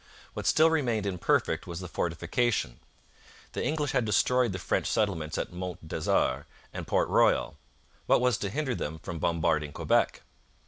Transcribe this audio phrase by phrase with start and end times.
[0.33, 2.79] What still remained imperfect was the fortification.
[3.53, 7.59] The English had destroyed the French settlements at Mount Desert and Port Royal.
[8.07, 10.23] What was to hinder them from bombarding Quebec?